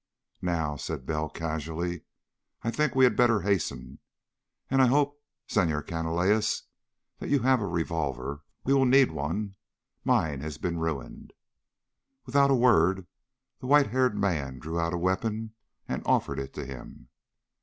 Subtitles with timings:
[0.41, 2.05] "Now," said Bell casually,
[2.63, 3.99] "I think we had better hasten.
[4.67, 6.63] And I hope, Senhor Canalejas,
[7.19, 8.41] that you have a revolver.
[8.63, 9.57] We will need one.
[10.03, 11.33] Mine has been ruined."
[12.25, 13.05] Without a word,
[13.59, 15.53] the white haired man drew out a weapon
[15.87, 17.09] and offered it to him.